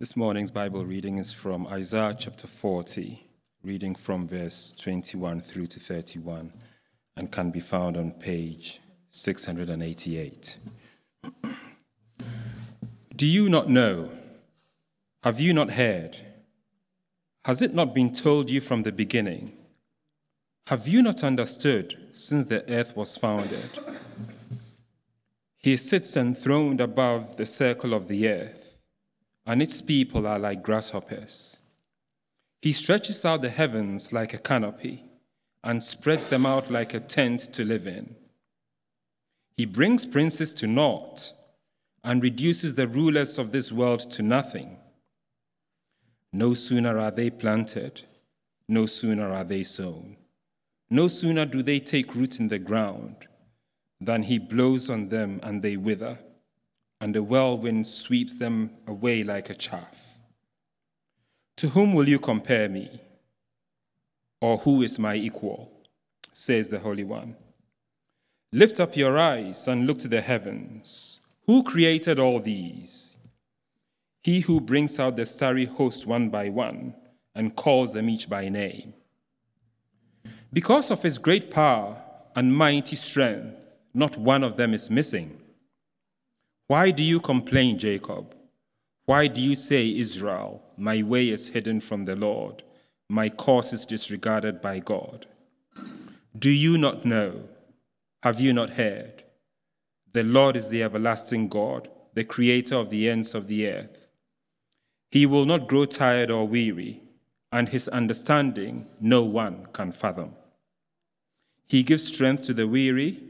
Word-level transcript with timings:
This 0.00 0.16
morning's 0.16 0.50
Bible 0.50 0.86
reading 0.86 1.18
is 1.18 1.30
from 1.30 1.66
Isaiah 1.66 2.16
chapter 2.18 2.46
40, 2.46 3.22
reading 3.62 3.94
from 3.94 4.26
verse 4.26 4.72
21 4.78 5.42
through 5.42 5.66
to 5.66 5.78
31, 5.78 6.54
and 7.18 7.30
can 7.30 7.50
be 7.50 7.60
found 7.60 7.98
on 7.98 8.12
page 8.12 8.80
688. 9.10 10.56
Do 13.14 13.26
you 13.26 13.50
not 13.50 13.68
know? 13.68 14.10
Have 15.22 15.38
you 15.38 15.52
not 15.52 15.72
heard? 15.72 16.16
Has 17.44 17.60
it 17.60 17.74
not 17.74 17.94
been 17.94 18.10
told 18.10 18.48
you 18.48 18.62
from 18.62 18.84
the 18.84 18.92
beginning? 18.92 19.52
Have 20.68 20.88
you 20.88 21.02
not 21.02 21.22
understood 21.22 21.98
since 22.14 22.48
the 22.48 22.64
earth 22.72 22.96
was 22.96 23.18
founded? 23.18 23.68
He 25.58 25.76
sits 25.76 26.16
enthroned 26.16 26.80
above 26.80 27.36
the 27.36 27.44
circle 27.44 27.92
of 27.92 28.08
the 28.08 28.30
earth 28.30 28.59
and 29.50 29.60
its 29.60 29.82
people 29.82 30.28
are 30.28 30.38
like 30.38 30.62
grasshoppers. 30.62 31.58
He 32.62 32.70
stretches 32.70 33.24
out 33.24 33.42
the 33.42 33.48
heavens 33.48 34.12
like 34.12 34.32
a 34.32 34.38
canopy 34.38 35.02
and 35.64 35.82
spreads 35.82 36.28
them 36.28 36.46
out 36.46 36.70
like 36.70 36.94
a 36.94 37.00
tent 37.00 37.40
to 37.54 37.64
live 37.64 37.88
in. 37.88 38.14
He 39.56 39.66
brings 39.66 40.06
princes 40.06 40.54
to 40.54 40.68
naught 40.68 41.32
and 42.04 42.22
reduces 42.22 42.76
the 42.76 42.86
rulers 42.86 43.38
of 43.38 43.50
this 43.50 43.72
world 43.72 44.08
to 44.12 44.22
nothing. 44.22 44.76
No 46.32 46.54
sooner 46.54 46.96
are 46.96 47.10
they 47.10 47.28
planted, 47.28 48.02
no 48.68 48.86
sooner 48.86 49.32
are 49.32 49.42
they 49.42 49.64
sown, 49.64 50.16
no 50.88 51.08
sooner 51.08 51.44
do 51.44 51.60
they 51.64 51.80
take 51.80 52.14
root 52.14 52.38
in 52.38 52.46
the 52.46 52.60
ground 52.60 53.26
than 54.00 54.22
he 54.22 54.38
blows 54.38 54.88
on 54.88 55.08
them 55.08 55.40
and 55.42 55.60
they 55.60 55.76
wither 55.76 56.20
and 57.00 57.14
the 57.14 57.22
whirlwind 57.22 57.86
sweeps 57.86 58.36
them 58.36 58.70
away 58.86 59.24
like 59.24 59.48
a 59.50 59.54
chaff. 59.54 60.18
To 61.56 61.68
whom 61.68 61.94
will 61.94 62.08
you 62.08 62.18
compare 62.18 62.68
me? 62.68 63.00
Or 64.40 64.58
who 64.58 64.82
is 64.82 64.98
my 64.98 65.14
equal? 65.14 65.70
says 66.32 66.70
the 66.70 66.78
Holy 66.78 67.04
One. 67.04 67.36
Lift 68.52 68.80
up 68.80 68.96
your 68.96 69.18
eyes 69.18 69.68
and 69.68 69.86
look 69.86 69.98
to 70.00 70.08
the 70.08 70.20
heavens. 70.20 71.20
Who 71.46 71.62
created 71.62 72.18
all 72.18 72.40
these? 72.40 73.16
He 74.22 74.40
who 74.40 74.60
brings 74.60 74.98
out 74.98 75.16
the 75.16 75.26
starry 75.26 75.66
host 75.66 76.06
one 76.06 76.28
by 76.28 76.48
one 76.48 76.94
and 77.34 77.54
calls 77.56 77.92
them 77.92 78.08
each 78.08 78.28
by 78.28 78.48
name. 78.48 78.94
Because 80.52 80.90
of 80.90 81.02
his 81.02 81.18
great 81.18 81.50
power 81.50 81.96
and 82.34 82.54
mighty 82.54 82.96
strength, 82.96 83.56
not 83.94 84.16
one 84.16 84.42
of 84.42 84.56
them 84.56 84.74
is 84.74 84.90
missing. 84.90 85.40
Why 86.70 86.92
do 86.92 87.02
you 87.02 87.18
complain, 87.18 87.80
Jacob? 87.80 88.32
Why 89.04 89.26
do 89.26 89.42
you 89.42 89.56
say, 89.56 89.92
Israel, 89.92 90.62
my 90.76 91.02
way 91.02 91.30
is 91.30 91.48
hidden 91.48 91.80
from 91.80 92.04
the 92.04 92.14
Lord, 92.14 92.62
my 93.08 93.28
course 93.28 93.72
is 93.72 93.84
disregarded 93.84 94.60
by 94.60 94.78
God? 94.78 95.26
Do 96.38 96.48
you 96.48 96.78
not 96.78 97.04
know? 97.04 97.48
Have 98.22 98.38
you 98.38 98.52
not 98.52 98.70
heard? 98.70 99.24
The 100.12 100.22
Lord 100.22 100.54
is 100.54 100.70
the 100.70 100.84
everlasting 100.84 101.48
God, 101.48 101.88
the 102.14 102.22
creator 102.22 102.76
of 102.76 102.88
the 102.88 103.10
ends 103.10 103.34
of 103.34 103.48
the 103.48 103.66
earth. 103.68 104.12
He 105.10 105.26
will 105.26 105.46
not 105.46 105.66
grow 105.66 105.86
tired 105.86 106.30
or 106.30 106.46
weary, 106.46 107.02
and 107.50 107.70
his 107.70 107.88
understanding 107.88 108.86
no 109.00 109.24
one 109.24 109.66
can 109.72 109.90
fathom. 109.90 110.36
He 111.66 111.82
gives 111.82 112.06
strength 112.06 112.44
to 112.44 112.54
the 112.54 112.68
weary 112.68 113.24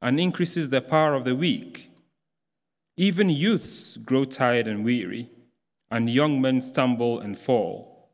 and 0.00 0.18
increases 0.18 0.70
the 0.70 0.80
power 0.80 1.12
of 1.12 1.26
the 1.26 1.36
weak. 1.36 1.90
Even 2.96 3.28
youths 3.28 3.96
grow 3.98 4.24
tired 4.24 4.66
and 4.66 4.84
weary, 4.84 5.28
and 5.90 6.08
young 6.08 6.40
men 6.40 6.60
stumble 6.60 7.20
and 7.20 7.38
fall. 7.38 8.10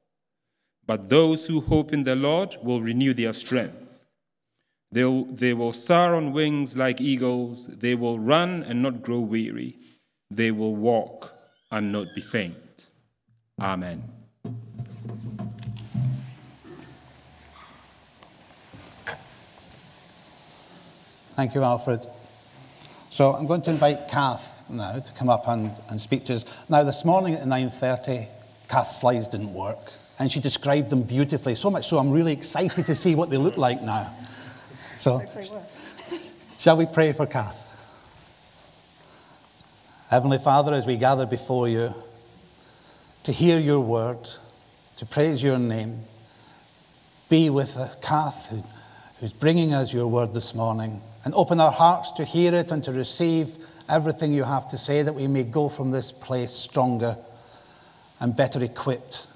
But 0.86 1.08
those 1.08 1.46
who 1.46 1.60
hope 1.60 1.92
in 1.92 2.04
the 2.04 2.16
Lord 2.16 2.56
will 2.62 2.80
renew 2.80 3.14
their 3.14 3.32
strength. 3.32 4.08
They'll, 4.90 5.24
they 5.24 5.54
will 5.54 5.72
soar 5.72 6.14
on 6.16 6.32
wings 6.32 6.76
like 6.76 7.00
eagles. 7.00 7.66
They 7.68 7.94
will 7.94 8.18
run 8.18 8.62
and 8.64 8.82
not 8.82 9.02
grow 9.02 9.20
weary. 9.20 9.76
They 10.30 10.50
will 10.50 10.74
walk 10.74 11.32
and 11.70 11.92
not 11.92 12.08
be 12.14 12.20
faint. 12.20 12.88
Amen. 13.60 14.02
Thank 21.34 21.54
you, 21.54 21.62
Alfred. 21.62 22.06
So 23.12 23.34
I'm 23.34 23.46
going 23.46 23.60
to 23.60 23.70
invite 23.70 24.08
Kath 24.08 24.64
now 24.70 24.98
to 24.98 25.12
come 25.12 25.28
up 25.28 25.46
and, 25.46 25.70
and 25.90 26.00
speak 26.00 26.24
to 26.24 26.34
us. 26.34 26.46
Now, 26.70 26.82
this 26.82 27.04
morning 27.04 27.34
at 27.34 27.42
9.30, 27.42 28.26
Kath's 28.70 29.00
slides 29.02 29.28
didn't 29.28 29.52
work, 29.52 29.76
and 30.18 30.32
she 30.32 30.40
described 30.40 30.88
them 30.88 31.02
beautifully, 31.02 31.54
so 31.54 31.68
much 31.68 31.86
so 31.88 31.98
I'm 31.98 32.10
really 32.10 32.32
excited 32.32 32.86
to 32.86 32.94
see 32.94 33.14
what 33.14 33.28
they 33.28 33.36
look 33.36 33.58
like 33.58 33.82
now. 33.82 34.10
So, 34.96 35.22
shall 36.58 36.78
we 36.78 36.86
pray 36.86 37.12
for 37.12 37.26
Kath? 37.26 37.62
Heavenly 40.08 40.38
Father, 40.38 40.72
as 40.72 40.86
we 40.86 40.96
gather 40.96 41.26
before 41.26 41.68
you 41.68 41.94
to 43.24 43.32
hear 43.32 43.58
your 43.58 43.80
word, 43.80 44.26
to 44.96 45.04
praise 45.04 45.42
your 45.42 45.58
name, 45.58 46.06
be 47.28 47.50
with 47.50 47.76
Kath, 48.00 48.48
who, 48.48 48.64
who's 49.20 49.34
bringing 49.34 49.74
us 49.74 49.92
your 49.92 50.06
word 50.06 50.32
this 50.32 50.54
morning, 50.54 51.02
and 51.24 51.34
open 51.34 51.60
our 51.60 51.72
hearts 51.72 52.10
to 52.12 52.24
hear 52.24 52.54
it 52.54 52.70
and 52.70 52.82
to 52.84 52.92
receive 52.92 53.58
everything 53.88 54.32
you 54.32 54.44
have 54.44 54.68
to 54.68 54.78
say, 54.78 55.02
that 55.02 55.14
we 55.14 55.26
may 55.26 55.44
go 55.44 55.68
from 55.68 55.90
this 55.90 56.12
place 56.12 56.50
stronger 56.50 57.16
and 58.20 58.36
better 58.36 58.62
equipped 58.62 59.26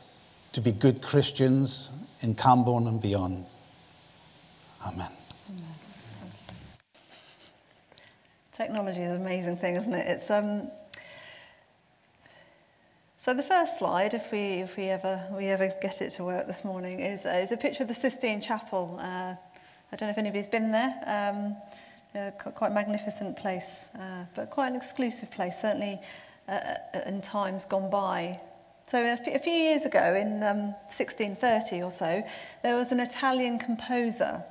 to 0.53 0.61
be 0.61 0.73
good 0.73 1.03
Christians 1.03 1.91
in 2.23 2.35
Camborne 2.35 2.87
and 2.87 3.01
beyond. 3.01 3.47
Amen. 4.87 5.11
Technology 8.57 9.03
is 9.03 9.13
an 9.13 9.21
amazing 9.21 9.59
thing, 9.59 9.77
isn't 9.77 9.93
it? 9.93 10.07
It's 10.07 10.31
um. 10.31 10.71
So 13.19 13.35
the 13.35 13.43
first 13.43 13.79
slide, 13.79 14.15
if 14.15 14.33
we 14.33 14.63
if 14.63 14.79
we 14.79 14.85
ever 14.85 15.21
we 15.33 15.47
ever 15.47 15.75
get 15.83 16.01
it 16.01 16.11
to 16.13 16.25
work 16.25 16.47
this 16.47 16.65
morning, 16.65 17.01
is 17.01 17.27
uh, 17.27 17.41
is 17.43 17.53
a 17.53 17.57
picture 17.59 17.83
of 17.83 17.89
the 17.89 17.95
Sistine 17.95 18.41
Chapel. 18.41 18.99
Uh, 18.99 19.35
I 19.93 19.97
don't 19.97 20.09
know 20.09 20.13
if 20.13 20.19
anybody's 20.19 20.47
been 20.47 20.71
there. 20.73 20.95
Um, 21.05 21.57
uh, 22.15 22.31
quite 22.31 22.73
magnificent 22.73 23.37
place, 23.37 23.87
uh, 23.99 24.25
but 24.35 24.51
quite 24.51 24.69
an 24.69 24.77
exclusive 24.77 25.31
place, 25.31 25.61
certainly 25.61 25.99
uh, 26.49 26.53
uh 26.95 27.01
in 27.07 27.21
times 27.21 27.65
gone 27.65 27.91
by. 27.91 28.41
So 28.87 28.99
a, 28.99 29.11
f- 29.11 29.27
a 29.27 29.39
few 29.39 29.53
years 29.53 29.85
ago, 29.85 30.15
in 30.15 30.43
um, 30.43 30.75
1630 30.89 31.83
or 31.83 31.91
so, 31.91 32.23
there 32.63 32.77
was 32.77 32.93
an 32.93 33.01
Italian 33.01 33.59
composer 33.59 34.45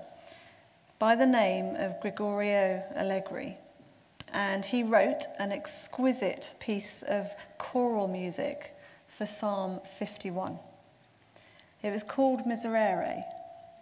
by 0.99 1.15
the 1.15 1.25
name 1.25 1.75
of 1.75 1.99
Gregorio 2.01 2.83
Allegri, 2.95 3.57
and 4.33 4.65
he 4.65 4.83
wrote 4.83 5.23
an 5.39 5.51
exquisite 5.51 6.53
piece 6.59 7.03
of 7.03 7.29
choral 7.57 8.07
music 8.07 8.75
for 9.17 9.25
Psalm 9.25 9.79
51. 9.99 10.59
It 11.81 11.91
was 11.91 12.03
called 12.03 12.45
Miserere, 12.45 13.23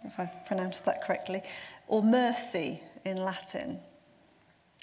if 0.04 0.20
I 0.20 0.26
pronounced 0.46 0.84
that 0.84 1.04
correctly, 1.04 1.42
or 1.88 2.02
Mercy 2.02 2.80
in 3.04 3.16
Latin. 3.16 3.80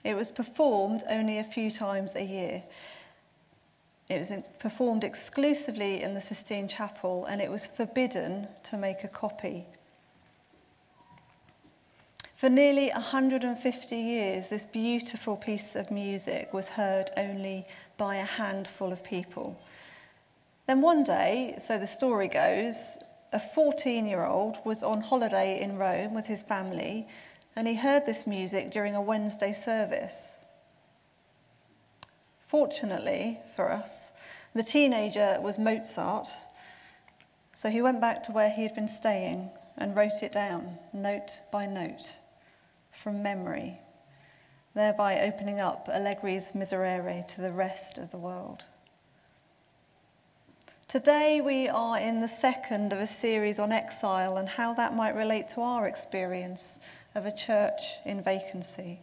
It 0.03 0.15
was 0.15 0.31
performed 0.31 1.03
only 1.09 1.37
a 1.37 1.43
few 1.43 1.69
times 1.69 2.15
a 2.15 2.23
year. 2.23 2.63
It 4.09 4.17
was 4.17 4.31
performed 4.59 5.03
exclusively 5.03 6.01
in 6.01 6.13
the 6.13 6.21
Sistine 6.21 6.67
Chapel 6.67 7.25
and 7.25 7.41
it 7.41 7.49
was 7.49 7.67
forbidden 7.67 8.47
to 8.63 8.77
make 8.77 9.03
a 9.03 9.07
copy. 9.07 9.65
For 12.35 12.49
nearly 12.49 12.89
150 12.89 13.95
years, 13.95 14.47
this 14.49 14.65
beautiful 14.65 15.37
piece 15.37 15.75
of 15.75 15.91
music 15.91 16.51
was 16.53 16.69
heard 16.69 17.11
only 17.15 17.67
by 17.97 18.15
a 18.15 18.25
handful 18.25 18.91
of 18.91 19.03
people. 19.03 19.59
Then 20.65 20.81
one 20.81 21.03
day, 21.03 21.57
so 21.61 21.77
the 21.77 21.85
story 21.85 22.27
goes, 22.27 22.97
a 23.31 23.39
14 23.39 24.05
year 24.05 24.25
old 24.25 24.57
was 24.65 24.83
on 24.83 25.01
holiday 25.01 25.61
in 25.61 25.77
Rome 25.77 26.13
with 26.13 26.25
his 26.25 26.43
family 26.43 27.07
and 27.55 27.67
he 27.67 27.75
heard 27.75 28.05
this 28.05 28.25
music 28.25 28.71
during 28.71 28.95
a 28.95 29.01
Wednesday 29.01 29.53
service. 29.53 30.33
Fortunately 32.47 33.39
for 33.55 33.71
us, 33.71 34.07
the 34.53 34.63
teenager 34.63 35.39
was 35.41 35.57
Mozart, 35.57 36.27
so 37.55 37.69
he 37.69 37.81
went 37.81 38.01
back 38.01 38.23
to 38.23 38.31
where 38.31 38.49
he 38.49 38.63
had 38.63 38.75
been 38.75 38.87
staying 38.87 39.49
and 39.77 39.95
wrote 39.95 40.21
it 40.21 40.31
down, 40.31 40.77
note 40.93 41.39
by 41.51 41.65
note, 41.65 42.17
from 42.91 43.23
memory, 43.23 43.79
thereby 44.73 45.19
opening 45.21 45.59
up 45.59 45.87
Allegri's 45.87 46.51
Miserere 46.53 47.25
to 47.29 47.41
the 47.41 47.51
rest 47.51 47.97
of 47.97 48.11
the 48.11 48.17
world. 48.17 48.65
Today, 50.87 51.39
we 51.39 51.69
are 51.69 51.97
in 51.97 52.19
the 52.19 52.27
second 52.27 52.91
of 52.91 52.99
a 52.99 53.07
series 53.07 53.59
on 53.59 53.71
exile 53.71 54.35
and 54.35 54.49
how 54.49 54.73
that 54.73 54.93
might 54.93 55.15
relate 55.15 55.47
to 55.49 55.61
our 55.61 55.87
experience 55.87 56.79
of 57.13 57.25
a 57.25 57.31
church 57.31 57.97
in 58.05 58.21
vacancy. 58.21 58.99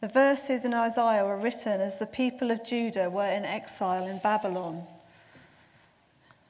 The 0.00 0.08
verses 0.08 0.64
in 0.64 0.74
Isaiah 0.74 1.24
were 1.24 1.36
written 1.36 1.80
as 1.80 1.98
the 1.98 2.06
people 2.06 2.50
of 2.50 2.64
Judah 2.64 3.10
were 3.10 3.30
in 3.30 3.44
exile 3.44 4.06
in 4.06 4.18
Babylon. 4.18 4.86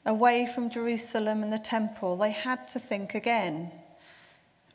Away 0.05 0.47
from 0.47 0.71
Jerusalem 0.71 1.43
and 1.43 1.53
the 1.53 1.59
temple, 1.59 2.17
they 2.17 2.31
had 2.31 2.69
to 2.69 2.79
think 2.79 3.15
again, 3.15 3.71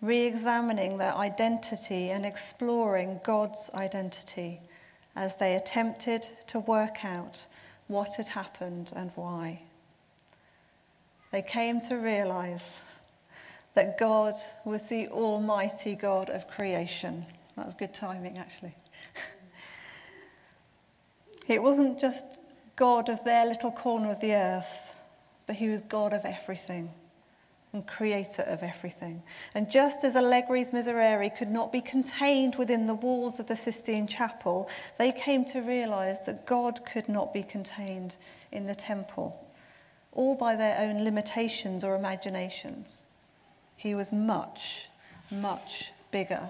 re 0.01 0.21
examining 0.21 0.97
their 0.97 1.15
identity 1.15 2.09
and 2.09 2.25
exploring 2.25 3.19
God's 3.23 3.69
identity 3.73 4.59
as 5.15 5.35
they 5.35 5.55
attempted 5.55 6.27
to 6.47 6.59
work 6.59 7.05
out 7.05 7.45
what 7.87 8.15
had 8.15 8.29
happened 8.29 8.91
and 8.95 9.11
why. 9.15 9.61
They 11.31 11.41
came 11.41 11.79
to 11.81 11.95
realize 11.95 12.79
that 13.75 13.97
God 13.97 14.35
was 14.65 14.87
the 14.87 15.07
Almighty 15.07 15.95
God 15.95 16.29
of 16.29 16.47
creation. 16.47 17.25
That 17.55 17.65
was 17.65 17.75
good 17.75 17.93
timing, 17.93 18.37
actually. 18.37 18.75
it 21.47 21.61
wasn't 21.61 21.99
just 21.99 22.25
God 22.75 23.09
of 23.09 23.23
their 23.23 23.45
little 23.45 23.71
corner 23.71 24.11
of 24.11 24.19
the 24.19 24.33
earth, 24.33 24.95
but 25.47 25.55
He 25.55 25.69
was 25.69 25.81
God 25.81 26.13
of 26.13 26.25
everything 26.25 26.91
and 27.73 27.87
creator 27.87 28.43
of 28.43 28.61
everything. 28.61 29.23
And 29.55 29.69
just 29.69 30.03
as 30.03 30.15
Allegri's 30.15 30.71
Miserere 30.71 31.35
could 31.35 31.49
not 31.49 31.71
be 31.71 31.81
contained 31.81 32.55
within 32.55 32.85
the 32.85 32.93
walls 32.93 33.39
of 33.39 33.47
the 33.47 33.57
Sistine 33.57 34.07
Chapel, 34.07 34.69
they 34.99 35.11
came 35.11 35.43
to 35.45 35.59
realize 35.59 36.17
that 36.27 36.45
God 36.45 36.85
could 36.85 37.09
not 37.09 37.33
be 37.33 37.41
contained 37.41 38.15
in 38.51 38.67
the 38.67 38.75
temple, 38.75 39.43
all 40.11 40.35
by 40.35 40.55
their 40.55 40.77
own 40.79 41.03
limitations 41.03 41.83
or 41.83 41.95
imaginations. 41.95 43.05
He 43.75 43.95
was 43.95 44.11
much, 44.11 44.87
much 45.29 45.91
bigger. 46.11 46.49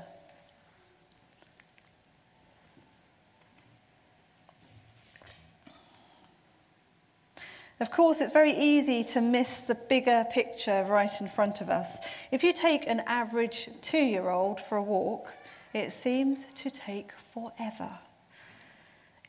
Of 7.79 7.91
course, 7.91 8.21
it's 8.21 8.31
very 8.31 8.53
easy 8.53 9.03
to 9.05 9.19
miss 9.19 9.57
the 9.57 9.75
bigger 9.75 10.25
picture 10.31 10.85
right 10.87 11.11
in 11.19 11.27
front 11.27 11.59
of 11.59 11.69
us. 11.69 11.97
If 12.31 12.43
you 12.43 12.53
take 12.53 12.87
an 12.87 13.01
average 13.07 13.69
two 13.81 13.97
year 13.97 14.29
old 14.29 14.61
for 14.61 14.77
a 14.77 14.81
walk, 14.81 15.27
it 15.73 15.91
seems 15.91 16.45
to 16.55 16.69
take 16.69 17.11
forever. 17.33 17.99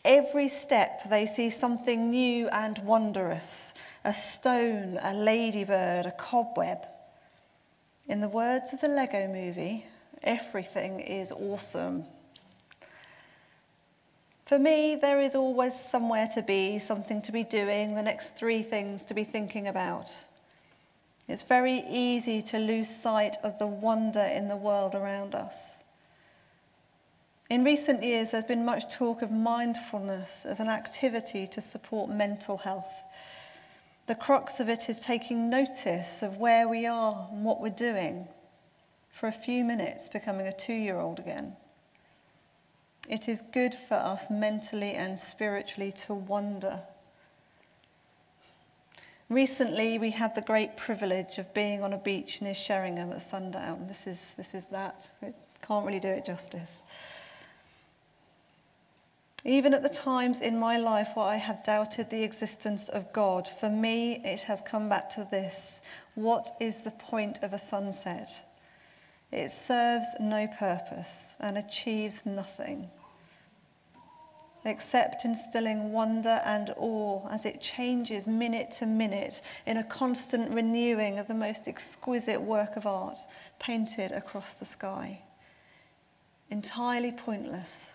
Every 0.05 0.49
step 0.49 1.09
they 1.09 1.25
see 1.25 1.49
something 1.49 2.11
new 2.11 2.49
and 2.49 2.79
wondrous 2.79 3.73
a 4.05 4.13
stone, 4.13 5.01
a 5.03 5.15
ladybird, 5.15 6.05
a 6.07 6.13
cobweb. 6.13 6.87
In 8.07 8.21
the 8.21 8.29
words 8.29 8.73
of 8.73 8.81
the 8.81 8.89
Lego 8.89 9.27
movie, 9.29 9.87
everything 10.23 11.01
is 11.01 11.33
awesome. 11.33 12.05
For 14.45 14.59
me, 14.59 14.95
there 14.95 15.21
is 15.21 15.35
always 15.35 15.75
somewhere 15.75 16.29
to 16.35 16.43
be, 16.43 16.79
something 16.79 17.23
to 17.23 17.33
be 17.33 17.45
doing, 17.45 17.95
the 17.95 18.03
next 18.03 18.37
three 18.37 18.63
things 18.63 19.03
to 19.05 19.15
be 19.15 19.25
thinking 19.25 19.67
about. 19.67 20.11
It's 21.27 21.43
very 21.43 21.83
easy 21.89 22.43
to 22.43 22.59
lose 22.59 22.95
sight 22.95 23.37
of 23.43 23.59
the 23.59 23.67
wonder 23.67 24.21
in 24.21 24.49
the 24.49 24.57
world 24.57 24.95
around 24.95 25.35
us. 25.35 25.71
In 27.49 27.65
recent 27.65 28.03
years, 28.03 28.33
there's 28.33 28.45
been 28.45 28.67
much 28.67 28.95
talk 28.95 29.23
of 29.23 29.31
mindfulness 29.31 30.45
as 30.45 30.61
an 30.61 30.69
activity 30.69 31.47
to 31.47 31.63
support 31.63 32.11
mental 32.11 32.59
health. 32.59 33.04
The 34.07 34.15
crux 34.15 34.61
of 34.61 34.69
it 34.69 34.91
is 34.91 35.01
taking 35.01 35.49
notice 35.49 36.23
of 36.23 36.37
where 36.37 36.69
we 36.69 36.87
are 36.87 37.29
and 37.33 37.45
what 37.45 37.61
we're 37.61 37.71
doing. 37.71 38.29
For 39.11 39.29
a 39.29 39.33
few 39.33 39.65
minutes, 39.65 40.09
becoming 40.09 40.47
a 40.47 40.53
two 40.53 40.75
year 40.75 40.99
old 40.99 41.19
again. 41.19 41.57
It 43.09 43.29
is 43.29 43.43
good 43.53 43.75
for 43.75 43.95
us 43.95 44.31
mentally 44.31 44.93
and 44.93 45.19
spiritually 45.19 45.93
to 46.07 46.15
wonder. 46.15 46.83
Recently, 49.29 49.99
we 49.99 50.11
had 50.11 50.35
the 50.35 50.43
great 50.43 50.77
privilege 50.77 51.39
of 51.39 51.55
being 51.55 51.83
on 51.83 51.93
a 51.93 51.99
beach 51.99 52.43
near 52.43 52.55
Sheringham 52.55 53.13
at 53.13 53.23
sundown. 53.23 53.87
This 53.89 54.07
is, 54.07 54.33
this 54.37 54.55
is 54.55 54.67
that. 54.67 55.13
It 55.23 55.35
can't 55.63 55.87
really 55.87 56.01
do 56.01 56.09
it 56.09 56.27
justice. 56.27 56.71
Even 59.45 59.75
at 59.75 59.83
the 59.83 59.91
times 59.91 60.41
in 60.41 60.59
my 60.59 60.79
life 60.79 61.11
where 61.15 61.27
I 61.27 61.37
have 61.37 61.65
doubted 61.65 62.09
the 62.09 62.23
existence 62.23 62.89
of 62.89 63.13
God, 63.13 63.47
for 63.47 63.69
me 63.69 64.23
it 64.25 64.41
has 64.43 64.63
come 64.63 64.89
back 64.89 65.11
to 65.11 65.27
this 65.31 65.81
what 66.15 66.51
is 66.61 66.79
the 66.81 66.91
point 66.91 67.43
of 67.43 67.53
a 67.53 67.59
sunset? 67.59 68.31
It 69.31 69.51
serves 69.51 70.07
no 70.19 70.47
purpose 70.47 71.35
and 71.41 71.59
achieves 71.59 72.25
nothing 72.25 72.91
except 74.65 75.25
instilling 75.25 75.93
wonder 75.93 76.41
and 76.45 76.73
awe 76.79 77.29
as 77.29 77.45
it 77.45 77.61
changes 77.61 78.27
minute 78.27 78.71
to 78.71 78.87
minute 78.87 79.43
in 79.67 79.77
a 79.77 79.85
constant 79.85 80.51
renewing 80.51 81.19
of 81.19 81.29
the 81.29 81.35
most 81.35 81.69
exquisite 81.69 82.41
work 82.41 82.77
of 82.77 82.87
art 82.87 83.19
painted 83.59 84.11
across 84.13 84.55
the 84.55 84.65
sky. 84.65 85.21
Entirely 86.51 87.13
pointless, 87.13 87.93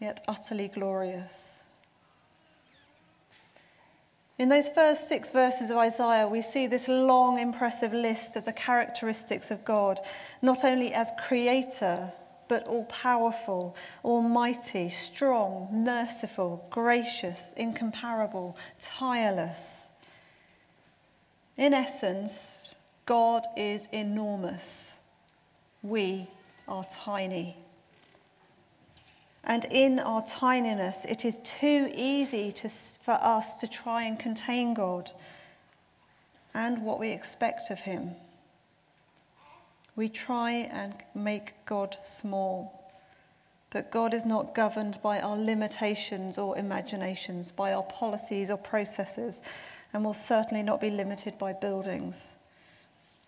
yet 0.00 0.24
utterly 0.26 0.68
glorious. 0.68 1.60
In 4.38 4.48
those 4.48 4.70
first 4.70 5.06
six 5.06 5.30
verses 5.30 5.70
of 5.70 5.76
Isaiah, 5.76 6.26
we 6.26 6.40
see 6.40 6.66
this 6.66 6.88
long, 6.88 7.38
impressive 7.38 7.92
list 7.92 8.36
of 8.36 8.46
the 8.46 8.54
characteristics 8.54 9.50
of 9.50 9.66
God, 9.66 10.00
not 10.40 10.64
only 10.64 10.94
as 10.94 11.12
creator, 11.26 12.10
but 12.48 12.66
all 12.66 12.86
powerful, 12.86 13.76
almighty, 14.02 14.88
strong, 14.88 15.68
merciful, 15.70 16.66
gracious, 16.70 17.52
incomparable, 17.56 18.56
tireless. 18.80 19.90
In 21.58 21.74
essence, 21.74 22.64
God 23.04 23.44
is 23.58 23.88
enormous. 23.92 24.96
We 25.82 26.28
are 26.66 26.86
tiny. 26.90 27.56
And 29.42 29.64
in 29.66 29.98
our 29.98 30.22
tininess, 30.22 31.04
it 31.06 31.24
is 31.24 31.38
too 31.44 31.90
easy 31.94 32.52
to, 32.52 32.68
for 32.68 33.14
us 33.14 33.56
to 33.56 33.66
try 33.66 34.04
and 34.04 34.18
contain 34.18 34.74
God 34.74 35.12
and 36.52 36.82
what 36.82 36.98
we 37.00 37.10
expect 37.10 37.70
of 37.70 37.80
Him. 37.80 38.12
We 39.96 40.08
try 40.08 40.52
and 40.52 40.94
make 41.14 41.54
God 41.64 41.96
small. 42.04 42.80
But 43.70 43.90
God 43.90 44.12
is 44.12 44.26
not 44.26 44.54
governed 44.54 44.98
by 45.02 45.20
our 45.20 45.36
limitations 45.36 46.38
or 46.38 46.58
imaginations, 46.58 47.50
by 47.50 47.72
our 47.72 47.84
policies 47.84 48.50
or 48.50 48.58
processes, 48.58 49.40
and 49.92 50.04
will 50.04 50.14
certainly 50.14 50.62
not 50.62 50.80
be 50.80 50.90
limited 50.90 51.38
by 51.38 51.52
buildings. 51.52 52.32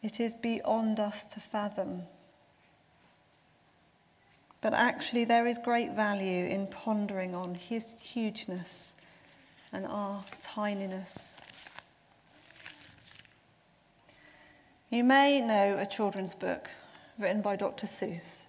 It 0.02 0.18
is 0.18 0.34
beyond 0.34 0.98
us 0.98 1.26
to 1.26 1.40
fathom. 1.40 2.02
But 4.62 4.74
actually, 4.74 5.24
there 5.24 5.46
is 5.46 5.58
great 5.58 5.90
value 5.90 6.46
in 6.46 6.68
pondering 6.68 7.34
on 7.34 7.56
his 7.56 7.94
hugeness 7.98 8.92
and 9.72 9.84
our 9.84 10.24
tininess. 10.40 11.32
You 14.88 15.02
may 15.02 15.40
know 15.40 15.76
a 15.78 15.84
children's 15.84 16.34
book 16.34 16.70
written 17.18 17.42
by 17.42 17.56
Dr. 17.56 17.86
Seuss. 17.86 18.42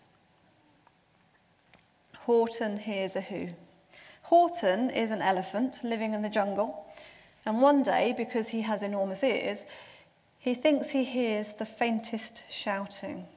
Horton 2.20 2.78
Hears 2.78 3.16
a 3.16 3.22
Who. 3.22 3.50
Horton 4.24 4.92
is 4.92 5.10
an 5.10 5.22
elephant 5.22 5.80
living 5.84 6.14
in 6.14 6.22
the 6.22 6.30
jungle, 6.30 6.86
and 7.46 7.60
one 7.62 7.82
day, 7.82 8.14
because 8.16 8.50
he 8.50 8.62
has 8.62 8.84
enormous 8.84 9.24
ears, 9.24 9.66
he 10.38 10.54
thinks 10.54 10.90
he 10.90 11.06
hears 11.06 11.48
the 11.58 11.66
faintest 11.66 12.44
shouting. 12.52 13.28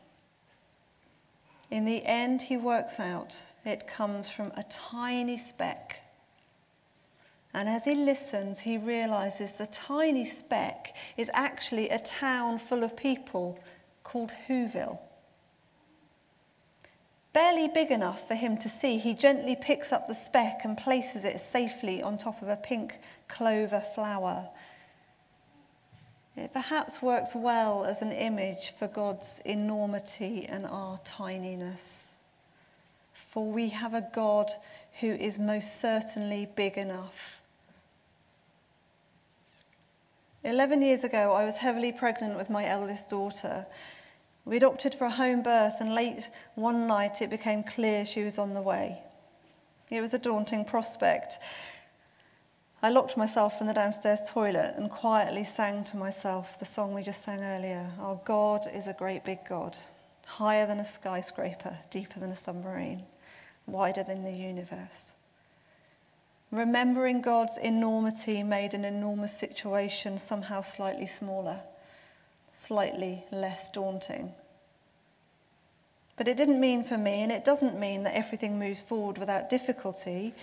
In 1.70 1.84
the 1.84 2.04
end, 2.04 2.42
he 2.42 2.56
works 2.56 3.00
out 3.00 3.36
it 3.64 3.88
comes 3.88 4.28
from 4.28 4.52
a 4.56 4.62
tiny 4.64 5.36
speck. 5.36 6.00
And 7.52 7.68
as 7.68 7.84
he 7.84 7.94
listens, 7.94 8.60
he 8.60 8.78
realizes 8.78 9.52
the 9.52 9.66
tiny 9.66 10.24
speck 10.24 10.94
is 11.16 11.30
actually 11.34 11.88
a 11.88 11.98
town 11.98 12.58
full 12.58 12.84
of 12.84 12.96
people 12.96 13.58
called 14.04 14.32
Whoville. 14.46 15.00
Barely 17.32 17.68
big 17.68 17.90
enough 17.90 18.26
for 18.28 18.34
him 18.34 18.56
to 18.58 18.68
see, 18.68 18.98
he 18.98 19.12
gently 19.14 19.56
picks 19.56 19.92
up 19.92 20.06
the 20.06 20.14
speck 20.14 20.60
and 20.64 20.78
places 20.78 21.24
it 21.24 21.40
safely 21.40 22.02
on 22.02 22.16
top 22.16 22.40
of 22.40 22.48
a 22.48 22.56
pink 22.56 22.98
clover 23.28 23.82
flower 23.94 24.48
it 26.36 26.52
perhaps 26.52 27.00
works 27.00 27.30
well 27.34 27.84
as 27.84 28.02
an 28.02 28.12
image 28.12 28.74
for 28.78 28.86
God's 28.86 29.40
enormity 29.44 30.46
and 30.46 30.66
our 30.66 31.00
tininess. 31.04 32.12
For 33.30 33.50
we 33.50 33.70
have 33.70 33.94
a 33.94 34.08
God 34.14 34.50
who 35.00 35.12
is 35.12 35.38
most 35.38 35.80
certainly 35.80 36.48
big 36.54 36.76
enough. 36.76 37.40
Eleven 40.44 40.80
years 40.82 41.04
ago, 41.04 41.32
I 41.32 41.44
was 41.44 41.56
heavily 41.56 41.90
pregnant 41.90 42.36
with 42.36 42.50
my 42.50 42.66
eldest 42.66 43.08
daughter. 43.08 43.66
We'd 44.44 44.62
opted 44.62 44.94
for 44.94 45.06
a 45.06 45.10
home 45.10 45.42
birth, 45.42 45.74
and 45.80 45.94
late 45.94 46.28
one 46.54 46.86
night 46.86 47.20
it 47.20 47.30
became 47.30 47.64
clear 47.64 48.04
she 48.04 48.22
was 48.22 48.38
on 48.38 48.54
the 48.54 48.62
way. 48.62 49.00
It 49.90 50.00
was 50.00 50.14
a 50.14 50.18
daunting 50.18 50.64
prospect. 50.64 51.38
I 52.82 52.90
locked 52.90 53.16
myself 53.16 53.60
in 53.60 53.66
the 53.66 53.72
downstairs 53.72 54.20
toilet 54.26 54.74
and 54.76 54.90
quietly 54.90 55.44
sang 55.44 55.82
to 55.84 55.96
myself 55.96 56.58
the 56.58 56.66
song 56.66 56.92
we 56.92 57.02
just 57.02 57.24
sang 57.24 57.42
earlier 57.42 57.90
Our 57.98 58.20
God 58.24 58.66
is 58.72 58.86
a 58.86 58.92
great 58.92 59.24
big 59.24 59.38
God, 59.48 59.76
higher 60.26 60.66
than 60.66 60.78
a 60.78 60.84
skyscraper, 60.84 61.78
deeper 61.90 62.20
than 62.20 62.30
a 62.30 62.36
submarine, 62.36 63.04
wider 63.66 64.02
than 64.02 64.24
the 64.24 64.32
universe. 64.32 65.12
Remembering 66.50 67.22
God's 67.22 67.56
enormity 67.56 68.42
made 68.42 68.72
an 68.72 68.84
enormous 68.84 69.36
situation 69.36 70.18
somehow 70.18 70.60
slightly 70.60 71.06
smaller, 71.06 71.60
slightly 72.54 73.24
less 73.32 73.68
daunting. 73.68 74.32
But 76.16 76.28
it 76.28 76.36
didn't 76.36 76.60
mean 76.60 76.84
for 76.84 76.96
me, 76.96 77.22
and 77.22 77.32
it 77.32 77.44
doesn't 77.44 77.78
mean 77.78 78.04
that 78.04 78.14
everything 78.14 78.58
moves 78.58 78.80
forward 78.80 79.18
without 79.18 79.50
difficulty. 79.50 80.34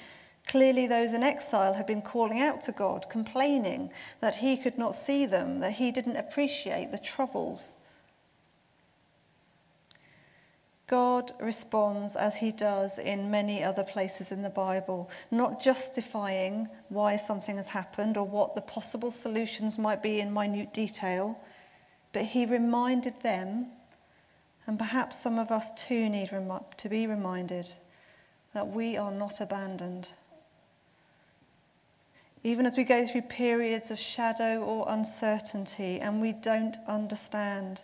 Clearly, 0.48 0.86
those 0.86 1.14
in 1.14 1.24
exile 1.24 1.74
had 1.74 1.88
been 1.88 2.02
calling 2.02 2.40
out 2.40 2.62
to 2.64 2.72
God, 2.72 3.10
complaining 3.10 3.90
that 4.20 4.36
He 4.36 4.58
could 4.58 4.78
not 4.78 4.94
see 4.94 5.26
them, 5.26 5.60
that 5.62 5.74
He 5.74 5.92
didn't 5.92 6.18
appreciate 6.18 6.92
the 6.92 6.98
troubles. 6.98 7.76
God 10.86 11.32
responds 11.40 12.16
as 12.16 12.36
He 12.36 12.52
does 12.52 13.00
in 13.00 13.32
many 13.32 13.64
other 13.64 13.84
places 13.84 14.32
in 14.32 14.44
the 14.44 14.50
Bible, 14.50 15.10
not 15.32 15.60
justifying 15.60 16.68
why 16.90 17.16
something 17.16 17.58
has 17.58 17.70
happened 17.70 18.16
or 18.16 18.28
what 18.28 18.54
the 18.54 18.62
possible 18.62 19.10
solutions 19.10 19.80
might 19.80 20.04
be 20.04 20.20
in 20.20 20.34
minute 20.34 20.72
detail, 20.74 21.40
but 22.12 22.26
He 22.26 22.46
reminded 22.46 23.22
them, 23.22 23.72
and 24.68 24.78
perhaps 24.78 25.20
some 25.20 25.40
of 25.40 25.50
us 25.50 25.72
too 25.76 26.10
need 26.10 26.30
to 26.78 26.90
be 26.90 27.08
reminded, 27.08 27.74
that 28.54 28.68
we 28.68 28.96
are 28.98 29.12
not 29.12 29.42
abandoned 29.42 30.10
even 32.44 32.66
as 32.66 32.76
we 32.76 32.84
go 32.84 33.08
through 33.08 33.22
periods 33.22 33.90
of 33.90 34.00
shadow 34.00 34.62
or 34.62 34.86
uncertainty 34.90 36.00
and 36.00 36.22
we 36.22 36.34
don't 36.34 36.78
understand. 36.88 37.82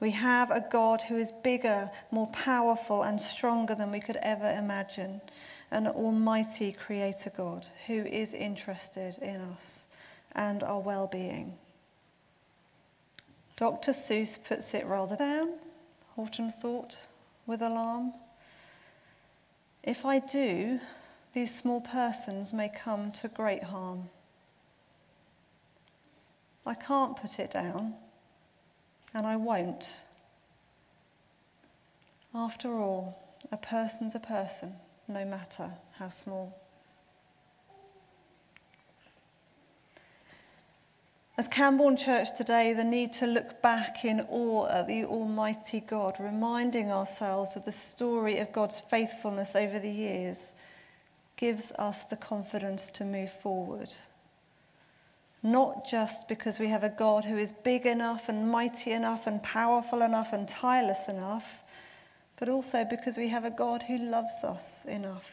We 0.00 0.10
have 0.10 0.50
a 0.50 0.66
God 0.72 1.02
who 1.02 1.16
is 1.16 1.30
bigger, 1.30 1.88
more 2.10 2.26
powerful, 2.28 3.04
and 3.04 3.22
stronger 3.22 3.76
than 3.76 3.92
we 3.92 4.00
could 4.00 4.16
ever 4.16 4.50
imagine. 4.50 5.20
An 5.70 5.86
almighty 5.86 6.72
creator 6.72 7.30
God 7.34 7.68
who 7.86 8.04
is 8.04 8.34
interested 8.34 9.16
in 9.22 9.40
us 9.40 9.86
and 10.32 10.64
our 10.64 10.80
well 10.80 11.06
being. 11.06 11.54
Dr. 13.56 13.92
Seuss 13.92 14.36
puts 14.42 14.74
it 14.74 14.84
rather 14.86 15.14
down, 15.14 15.50
Horton 16.16 16.50
thought, 16.50 16.98
with 17.46 17.62
alarm. 17.62 18.12
If 19.84 20.04
I 20.04 20.18
do, 20.18 20.80
these 21.34 21.54
small 21.54 21.80
persons 21.80 22.52
may 22.52 22.68
come 22.68 23.10
to 23.12 23.28
great 23.28 23.64
harm. 23.64 24.10
I 26.66 26.74
can't 26.74 27.16
put 27.16 27.38
it 27.38 27.50
down, 27.50 27.94
and 29.14 29.26
I 29.26 29.36
won't. 29.36 29.98
After 32.34 32.78
all, 32.78 33.18
a 33.50 33.56
person's 33.56 34.14
a 34.14 34.20
person, 34.20 34.74
no 35.08 35.24
matter 35.24 35.72
how 35.98 36.10
small. 36.10 36.58
As 41.38 41.48
Camborne 41.48 41.96
Church 41.96 42.28
today, 42.36 42.74
the 42.74 42.84
need 42.84 43.12
to 43.14 43.26
look 43.26 43.62
back 43.62 44.04
in 44.04 44.20
awe 44.28 44.68
at 44.68 44.86
the 44.86 45.04
Almighty 45.04 45.80
God, 45.80 46.16
reminding 46.20 46.92
ourselves 46.92 47.56
of 47.56 47.64
the 47.64 47.72
story 47.72 48.38
of 48.38 48.52
God's 48.52 48.80
faithfulness 48.80 49.56
over 49.56 49.78
the 49.78 49.90
years 49.90 50.52
gives 51.42 51.72
us 51.72 52.04
the 52.04 52.14
confidence 52.14 52.88
to 52.88 53.04
move 53.04 53.32
forward. 53.42 53.92
Not 55.42 55.84
just 55.90 56.28
because 56.28 56.60
we 56.60 56.68
have 56.68 56.84
a 56.84 56.88
God 56.88 57.24
who 57.24 57.36
is 57.36 57.52
big 57.64 57.84
enough 57.84 58.28
and 58.28 58.48
mighty 58.48 58.92
enough 58.92 59.26
and 59.26 59.42
powerful 59.42 60.02
enough 60.02 60.32
and 60.32 60.46
tireless 60.46 61.08
enough, 61.08 61.58
but 62.38 62.48
also 62.48 62.84
because 62.88 63.18
we 63.18 63.26
have 63.30 63.44
a 63.44 63.50
God 63.50 63.82
who 63.82 63.98
loves 63.98 64.44
us 64.44 64.84
enough. 64.84 65.28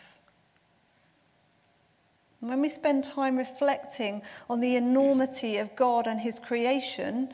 When 2.40 2.60
we 2.60 2.70
spend 2.70 3.04
time 3.04 3.38
reflecting 3.38 4.24
on 4.50 4.62
the 4.62 4.78
enormity 4.78 5.58
of 5.58 5.76
God 5.76 6.08
and 6.08 6.22
his 6.22 6.40
creation, 6.40 7.32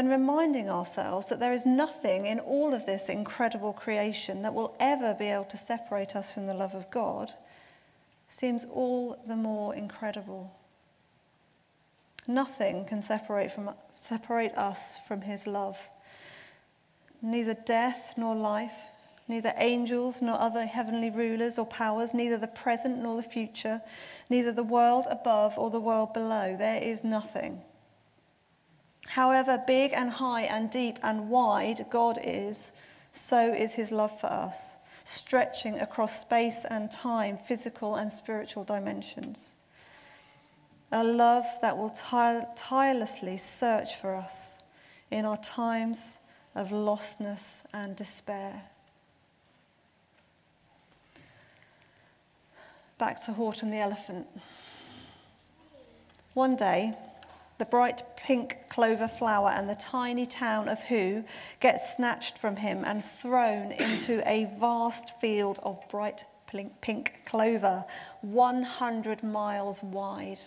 then 0.00 0.08
reminding 0.08 0.70
ourselves 0.70 1.26
that 1.26 1.40
there 1.40 1.52
is 1.52 1.66
nothing 1.66 2.24
in 2.24 2.40
all 2.40 2.72
of 2.72 2.86
this 2.86 3.10
incredible 3.10 3.74
creation 3.74 4.40
that 4.40 4.54
will 4.54 4.74
ever 4.80 5.12
be 5.12 5.26
able 5.26 5.44
to 5.44 5.58
separate 5.58 6.16
us 6.16 6.32
from 6.32 6.46
the 6.46 6.54
love 6.54 6.74
of 6.74 6.90
God 6.90 7.30
seems 8.34 8.64
all 8.64 9.22
the 9.28 9.36
more 9.36 9.74
incredible. 9.74 10.56
Nothing 12.26 12.86
can 12.86 13.02
separate, 13.02 13.52
from, 13.52 13.72
separate 13.98 14.56
us 14.56 14.94
from 15.06 15.20
his 15.20 15.46
love. 15.46 15.76
Neither 17.20 17.52
death 17.52 18.14
nor 18.16 18.34
life, 18.34 18.72
neither 19.28 19.52
angels 19.58 20.22
nor 20.22 20.40
other 20.40 20.64
heavenly 20.64 21.10
rulers 21.10 21.58
or 21.58 21.66
powers, 21.66 22.14
neither 22.14 22.38
the 22.38 22.48
present 22.48 23.02
nor 23.02 23.16
the 23.16 23.28
future, 23.28 23.82
neither 24.30 24.50
the 24.50 24.62
world 24.62 25.04
above 25.10 25.58
or 25.58 25.68
the 25.68 25.78
world 25.78 26.14
below. 26.14 26.56
There 26.56 26.82
is 26.82 27.04
nothing 27.04 27.60
However 29.10 29.60
big 29.66 29.92
and 29.92 30.08
high 30.08 30.42
and 30.42 30.70
deep 30.70 30.96
and 31.02 31.28
wide 31.28 31.86
God 31.90 32.20
is, 32.22 32.70
so 33.12 33.52
is 33.52 33.72
his 33.72 33.90
love 33.90 34.20
for 34.20 34.28
us, 34.28 34.76
stretching 35.04 35.80
across 35.80 36.20
space 36.20 36.64
and 36.70 36.92
time, 36.92 37.36
physical 37.36 37.96
and 37.96 38.12
spiritual 38.12 38.62
dimensions. 38.62 39.52
A 40.92 41.02
love 41.02 41.44
that 41.60 41.76
will 41.76 41.90
tire- 41.90 42.46
tirelessly 42.54 43.36
search 43.36 43.96
for 43.96 44.14
us 44.14 44.60
in 45.10 45.24
our 45.24 45.38
times 45.38 46.20
of 46.54 46.70
lostness 46.70 47.62
and 47.72 47.96
despair. 47.96 48.62
Back 52.96 53.20
to 53.24 53.32
Horton 53.32 53.72
the 53.72 53.78
elephant. 53.78 54.28
One 56.34 56.54
day, 56.54 56.94
the 57.60 57.66
bright 57.66 58.02
pink 58.16 58.56
clover 58.70 59.06
flower 59.06 59.50
and 59.50 59.68
the 59.68 59.74
tiny 59.74 60.24
town 60.24 60.66
of 60.66 60.80
Who 60.84 61.22
get 61.60 61.78
snatched 61.78 62.38
from 62.38 62.56
him 62.56 62.84
and 62.86 63.04
thrown 63.04 63.70
into 63.78 64.26
a 64.26 64.50
vast 64.58 65.20
field 65.20 65.60
of 65.62 65.78
bright 65.90 66.24
pink 66.80 67.20
clover, 67.26 67.84
100 68.22 69.22
miles 69.22 69.82
wide. 69.82 70.40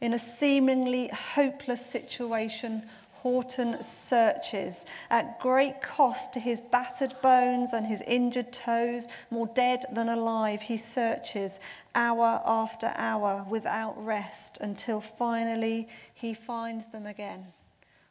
In 0.00 0.14
a 0.14 0.18
seemingly 0.18 1.08
hopeless 1.08 1.84
situation, 1.84 2.84
Horton 3.24 3.82
searches 3.82 4.84
at 5.08 5.40
great 5.40 5.80
cost 5.80 6.34
to 6.34 6.40
his 6.40 6.60
battered 6.60 7.14
bones 7.22 7.72
and 7.72 7.86
his 7.86 8.02
injured 8.02 8.52
toes, 8.52 9.06
more 9.30 9.46
dead 9.46 9.86
than 9.90 10.10
alive. 10.10 10.60
He 10.60 10.76
searches 10.76 11.58
hour 11.94 12.42
after 12.44 12.92
hour 12.94 13.46
without 13.48 13.94
rest 13.96 14.58
until 14.60 15.00
finally 15.00 15.88
he 16.12 16.34
finds 16.34 16.84
them 16.88 17.06
again 17.06 17.46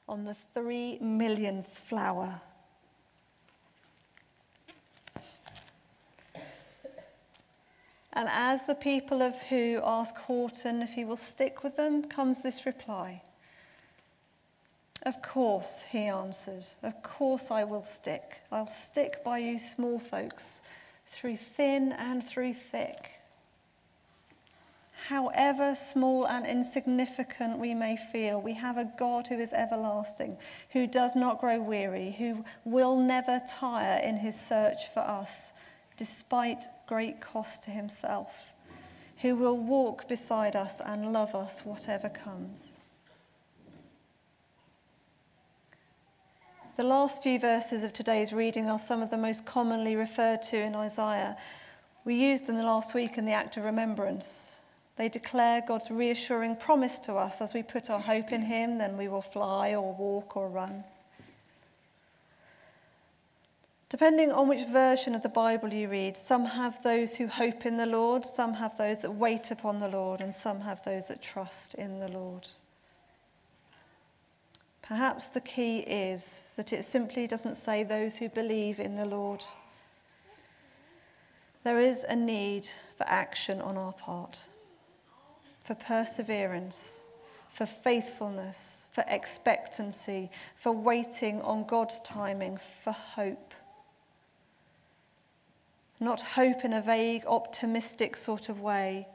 on 0.10 0.26
the 0.26 0.36
three 0.56 0.98
millionth 1.00 1.78
flower. 1.78 2.42
And 8.14 8.28
as 8.32 8.66
the 8.66 8.74
people 8.74 9.22
of 9.22 9.38
who 9.44 9.80
ask 9.84 10.16
Horton 10.16 10.82
if 10.82 10.90
he 10.90 11.06
will 11.06 11.18
stick 11.18 11.62
with 11.64 11.78
them, 11.78 12.02
comes 12.02 12.42
this 12.42 12.66
reply. 12.66 13.22
Of 15.06 15.22
course, 15.22 15.84
he 15.92 16.06
answered. 16.06 16.66
Of 16.82 17.04
course 17.04 17.52
I 17.52 17.66
will 17.66 17.84
stick. 17.84 18.40
I'll 18.52 18.68
stick 18.68 19.24
by 19.24 19.40
you 19.40 19.60
small 19.60 20.00
folks, 20.00 20.62
through 21.12 21.38
thin 21.38 21.92
and 21.92 22.26
through 22.26 22.54
thick. 22.54 23.20
However 25.08 25.76
small 25.76 26.26
and 26.26 26.46
insignificant 26.46 27.60
we 27.60 27.74
may 27.74 27.98
feel, 27.98 28.42
we 28.42 28.54
have 28.54 28.78
a 28.78 28.90
God 28.98 29.28
who 29.28 29.38
is 29.38 29.52
everlasting, 29.52 30.38
who 30.70 30.88
does 30.88 31.14
not 31.14 31.42
grow 31.42 31.60
weary, 31.60 32.12
who 32.18 32.46
will 32.64 32.96
never 32.96 33.42
tire 33.50 34.00
in 34.00 34.16
his 34.16 34.40
search 34.40 34.88
for 34.94 35.02
us, 35.02 35.50
despite 35.98 36.64
great 36.88 37.20
cost 37.20 37.64
to 37.64 37.72
himself, 37.72 38.54
who 39.18 39.36
will 39.36 39.58
walk 39.58 40.08
beside 40.08 40.56
us 40.56 40.80
and 40.80 41.12
love 41.12 41.36
us 41.36 41.66
whatever 41.66 42.08
comes. 42.08 42.73
The 46.76 46.84
last 46.84 47.22
few 47.22 47.38
verses 47.38 47.84
of 47.84 47.94
today's 47.94 48.34
reading 48.34 48.68
are 48.68 48.80
some 48.80 49.04
of 49.04 49.12
the 49.12 49.18
most 49.18 49.46
commonly 49.46 49.96
referred 49.96 50.42
to 50.44 50.58
in 50.58 50.74
Isaiah. 50.74 51.38
We 52.04 52.16
used 52.16 52.48
them 52.48 52.58
last 52.58 52.96
week 52.96 53.16
in 53.16 53.26
the 53.26 53.32
act 53.32 53.58
of 53.58 53.64
remembrance. 53.64 54.54
They 54.96 55.08
declare 55.08 55.62
God's 55.68 55.92
reassuring 55.92 56.56
promise 56.56 57.00
to 57.02 57.14
us 57.14 57.42
as 57.42 57.54
we 57.54 57.62
put 57.62 57.92
our 57.92 58.00
hope 58.00 58.32
in 58.32 58.42
Him, 58.42 58.80
then 58.80 58.98
we 58.98 59.08
will 59.08 59.22
fly 59.22 59.76
or 59.76 59.94
walk 59.94 60.36
or 60.36 60.50
run. 60.50 60.84
Depending 63.90 64.32
on 64.32 64.48
which 64.48 64.68
version 64.68 65.14
of 65.14 65.22
the 65.22 65.30
Bible 65.30 65.72
you 65.72 65.88
read, 65.88 66.18
some 66.18 66.44
have 66.44 66.82
those 66.82 67.16
who 67.16 67.28
hope 67.28 67.68
in 67.68 67.78
the 67.78 67.86
Lord, 67.86 68.26
some 68.26 68.56
have 68.56 68.76
those 68.80 68.98
that 69.04 69.14
wait 69.14 69.52
upon 69.52 69.78
the 69.78 69.90
Lord, 69.90 70.22
and 70.22 70.34
some 70.34 70.62
have 70.62 70.84
those 70.84 71.06
that 71.10 71.22
trust 71.22 71.76
in 71.76 72.00
the 72.00 72.10
Lord. 72.10 72.50
Perhaps 74.84 75.30
the 75.30 75.42
key 75.42 75.80
is 75.80 76.50
that 76.58 76.74
it 76.74 76.84
simply 76.84 77.26
doesn't 77.26 77.56
say 77.56 77.84
those 77.84 78.18
who 78.18 78.28
believe 78.28 78.80
in 78.80 78.98
the 78.98 79.06
Lord. 79.06 79.44
There 81.64 81.80
is 81.80 82.04
a 82.04 82.16
need 82.16 82.68
for 82.98 83.08
action 83.08 83.62
on 83.62 83.78
our 83.78 83.94
part, 83.94 84.42
for 85.64 85.74
perseverance, 85.74 87.06
for 87.54 87.66
faithfulness, 87.66 88.86
for 88.92 89.06
expectancy, 89.08 90.30
for 90.58 90.74
waiting 90.74 91.42
on 91.44 91.66
God's 91.66 92.02
timing, 92.02 92.60
for 92.84 92.92
hope. 92.92 93.54
Not 96.02 96.20
hope 96.20 96.66
in 96.66 96.74
a 96.74 96.82
vague, 96.82 97.24
optimistic 97.26 98.18
sort 98.18 98.50
of 98.50 98.60
way, 98.60 99.08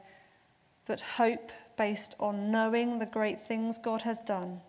but 0.87 1.01
hope 1.01 1.51
based 1.77 2.15
on 2.19 2.49
knowing 2.49 2.97
the 2.97 3.05
great 3.05 3.47
things 3.47 3.77
God 3.77 4.01
has 4.01 4.17
done 4.17 4.61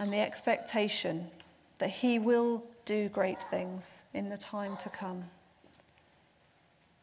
and 0.00 0.12
the 0.12 0.18
expectation 0.18 1.30
that 1.78 1.90
He 1.90 2.18
will 2.18 2.64
do 2.84 3.08
great 3.08 3.40
things 3.44 4.02
in 4.12 4.30
the 4.30 4.36
time 4.36 4.76
to 4.78 4.88
come. 4.88 5.26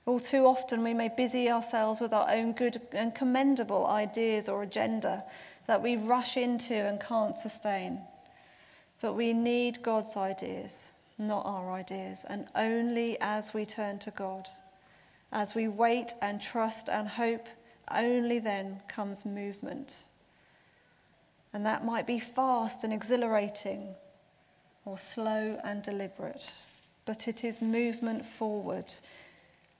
All 0.05 0.19
too 0.19 0.45
often, 0.45 0.83
we 0.83 0.93
may 0.93 1.09
busy 1.15 1.49
ourselves 1.49 2.01
with 2.01 2.11
our 2.11 2.29
own 2.29 2.51
good 2.51 2.81
and 2.91 3.15
commendable 3.15 3.87
ideas 3.87 4.49
or 4.49 4.63
agenda 4.63 5.23
that 5.67 5.81
we 5.81 5.95
rush 5.95 6.35
into 6.35 6.75
and 6.75 6.99
can't 6.99 7.37
sustain. 7.37 8.01
But 8.99 9.13
we 9.13 9.31
need 9.31 9.81
God's 9.81 10.17
ideas 10.17 10.91
not 11.17 11.45
our 11.45 11.71
ideas, 11.71 12.25
and 12.29 12.47
only 12.55 13.19
as 13.19 13.53
we 13.53 13.65
turn 13.65 13.99
to 13.99 14.11
God, 14.11 14.47
as 15.31 15.55
we 15.55 15.67
wait 15.67 16.13
and 16.21 16.41
trust 16.41 16.89
and 16.89 17.07
hope, 17.07 17.47
only 17.91 18.39
then 18.39 18.79
comes 18.87 19.25
movement. 19.25 20.03
And 21.57 21.65
that 21.65 21.83
might 21.83 22.05
be 22.05 22.19
fast 22.19 22.83
and 22.83 22.93
exhilarating 22.93 23.95
or 24.85 24.95
slow 24.95 25.59
and 25.63 25.81
deliberate, 25.81 26.53
but 27.03 27.27
it 27.27 27.43
is 27.43 27.63
movement 27.63 28.27
forward 28.27 28.93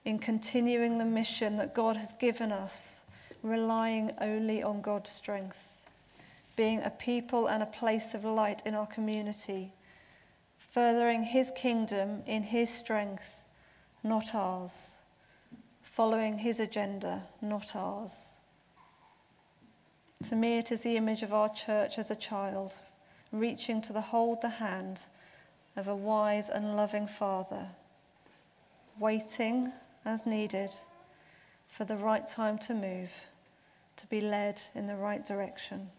in 0.04 0.18
continuing 0.18 0.98
the 0.98 1.04
mission 1.04 1.56
that 1.58 1.76
God 1.76 1.96
has 1.96 2.14
given 2.14 2.50
us, 2.50 2.98
relying 3.44 4.10
only 4.20 4.60
on 4.60 4.80
God's 4.80 5.12
strength, 5.12 5.68
being 6.56 6.82
a 6.82 6.90
people 6.90 7.46
and 7.46 7.62
a 7.62 7.66
place 7.66 8.12
of 8.12 8.24
light 8.24 8.60
in 8.66 8.74
our 8.74 8.88
community 8.88 9.72
furthering 10.74 11.22
his 11.22 11.52
kingdom 11.54 12.24
in 12.26 12.42
his 12.42 12.68
strength, 12.68 13.36
not 14.02 14.34
ours, 14.34 14.96
following 15.84 16.38
his 16.38 16.58
agenda, 16.58 17.22
not 17.40 17.76
ours. 17.76 18.30
To 20.24 20.34
me, 20.34 20.58
it 20.58 20.72
is 20.72 20.80
the 20.80 20.96
image 20.96 21.22
of 21.22 21.32
our 21.32 21.48
church 21.48 21.96
as 21.96 22.10
a 22.10 22.16
child, 22.16 22.72
reaching 23.30 23.80
to 23.82 23.92
the 23.92 24.00
hold 24.00 24.42
the 24.42 24.48
hand 24.48 25.02
of 25.76 25.86
a 25.86 25.94
wise 25.94 26.48
and 26.48 26.76
loving 26.76 27.06
Father, 27.06 27.68
waiting 28.98 29.72
as 30.04 30.26
needed 30.26 30.70
for 31.68 31.84
the 31.84 31.96
right 31.96 32.26
time 32.26 32.58
to 32.58 32.74
move, 32.74 33.10
to 33.96 34.06
be 34.08 34.20
led 34.20 34.62
in 34.74 34.88
the 34.88 34.96
right 34.96 35.24
direction. 35.24 35.90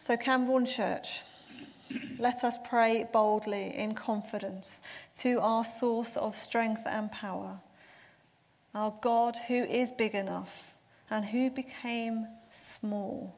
So, 0.00 0.16
Camborne 0.16 0.66
Church, 0.66 1.20
let 2.18 2.42
us 2.42 2.58
pray 2.64 3.06
boldly 3.12 3.76
in 3.76 3.94
confidence 3.94 4.80
to 5.16 5.40
our 5.40 5.64
source 5.64 6.16
of 6.16 6.34
strength 6.34 6.82
and 6.86 7.10
power, 7.10 7.60
our 8.76 8.92
God 9.00 9.38
who 9.48 9.64
is 9.64 9.90
big 9.90 10.14
enough 10.14 10.74
and 11.08 11.24
who 11.24 11.48
became 11.48 12.28
small 12.52 13.34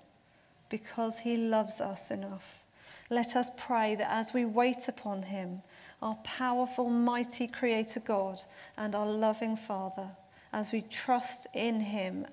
because 0.68 1.20
he 1.20 1.37
loves 1.37 1.81
us 1.81 2.11
enough. 2.11 2.64
Let 3.09 3.37
us 3.37 3.48
pray 3.57 3.94
that 3.94 4.11
as 4.11 4.35
we 4.35 4.44
wait 4.44 4.88
upon 4.88 5.22
him, 5.22 5.62
our 6.03 6.16
powerful, 6.24 6.90
mighty 6.90 7.46
Creator 7.46 8.01
God 8.01 8.42
and 8.77 8.96
our 8.96 9.07
loving 9.07 9.57
Father, 9.57 10.11
as 10.53 10.72
we 10.72 10.83
trust 10.83 11.46
in 11.55 11.81
him, 11.81 12.27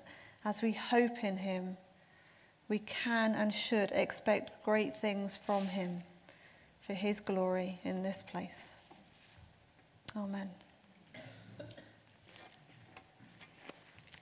as 0.44 0.60
we 0.60 0.72
hope 0.72 1.22
in 1.22 1.38
him, 1.38 1.76
we 2.68 2.80
can 2.80 3.36
and 3.36 3.52
should 3.52 3.92
expect 3.92 4.64
great 4.64 4.96
things 4.96 5.36
from 5.36 5.66
him 5.66 6.02
for 6.80 6.94
his 6.94 7.20
glory 7.20 7.78
in 7.84 8.02
this 8.02 8.24
place. 8.28 8.72
Amen. 10.16 10.50